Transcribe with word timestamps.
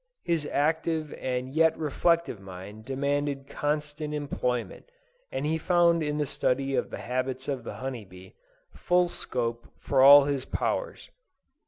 His 0.23 0.47
active 0.47 1.13
and 1.19 1.53
yet 1.53 1.77
reflective 1.77 2.39
mind 2.39 2.85
demanded 2.85 3.45
constant 3.47 4.15
employment; 4.15 4.89
and 5.31 5.45
he 5.45 5.59
found 5.59 6.01
in 6.01 6.17
the 6.17 6.25
study 6.25 6.73
of 6.73 6.89
the 6.89 6.97
habits 6.97 7.47
of 7.47 7.63
the 7.63 7.75
honey 7.75 8.05
bee, 8.05 8.33
full 8.73 9.09
scope 9.09 9.67
for 9.77 10.01
all 10.01 10.23
his 10.23 10.43
powers. 10.43 11.11